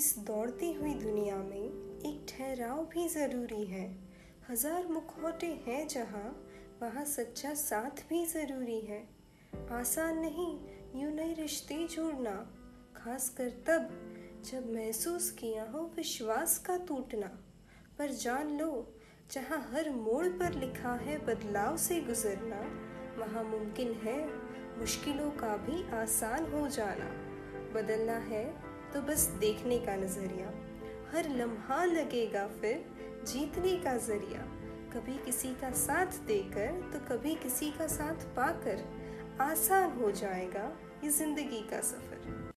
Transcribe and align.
इस 0.00 0.14
दौड़ती 0.18 0.72
हुई 0.72 0.92
दुनिया 0.94 1.36
में 1.36 1.64
एक 2.06 2.24
ठहराव 2.28 2.78
भी 2.84 3.06
ज़रूरी 3.08 3.64
है। 3.64 3.84
हज़ार 4.48 4.86
मुखौटे 4.86 5.46
हैं 5.66 5.86
जहाँ 5.88 6.30
वहाँ 6.82 7.04
सच्चा 7.04 7.52
साथ 7.54 8.00
भी 8.08 8.24
ज़रूरी 8.26 8.78
है। 8.80 9.00
आसान 9.70 10.18
नहीं 10.18 10.48
यूँ 11.00 11.10
नए 11.12 11.32
रिश्ते 11.32 11.76
जोड़ना 11.86 12.32
खास 12.96 13.28
कर 13.38 13.50
तब 13.66 13.90
जब 14.50 14.72
महसूस 14.72 15.30
किया 15.30 15.64
हो 15.70 15.82
विश्वास 15.96 16.56
का 16.58 16.76
टूटना। 16.88 17.26
पर 17.98 18.12
जान 18.14 18.56
लो, 18.58 18.70
जहाँ 19.32 19.58
हर 19.72 19.90
मोड़ 19.90 20.26
पर 20.26 20.58
लिखा 20.60 20.94
है 21.02 21.18
बदलाव 21.26 21.76
से 21.76 22.00
गुजरना, 22.00 22.62
वहाँ 23.18 23.44
मुमकिन 23.44 23.92
है 24.04 24.18
मुश्किलों 24.78 25.30
का 25.36 25.56
भी 25.58 25.82
आसान 25.98 26.52
हो 26.52 26.66
जाना। 26.70 27.12
बदलना 27.74 28.16
है 28.26 28.44
तो 28.94 29.00
बस 29.02 29.26
देखने 29.40 29.78
का 29.78 29.96
नज़रिया। 29.96 30.52
हर 31.12 31.28
लम्हा 31.30 31.84
लगेगा 31.84 32.46
फिर 32.60 32.84
जीतने 33.26 33.76
का 33.76 33.96
ज़रिया। 33.98 34.40
कभी 34.92 35.16
किसी 35.24 35.48
का 35.60 35.70
साथ 35.76 36.18
देकर 36.26 36.80
तो 36.92 36.98
कभी 37.08 37.34
किसी 37.34 37.70
का 37.70 37.86
साथ 37.86 38.26
पाकर 38.36 38.84
आसान 39.40 39.98
हो 40.00 40.10
जाएगा 40.12 40.70
ये 41.04 41.10
ज़िंदगी 41.10 41.60
का 41.70 41.80
सफ़र। 41.82 42.48